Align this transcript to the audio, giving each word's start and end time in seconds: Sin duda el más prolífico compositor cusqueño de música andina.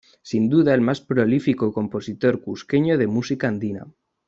Sin 0.23 0.49
duda 0.49 0.73
el 0.73 0.81
más 0.81 0.99
prolífico 0.99 1.71
compositor 1.71 2.41
cusqueño 2.41 2.97
de 2.97 3.05
música 3.05 3.47
andina. 3.49 3.85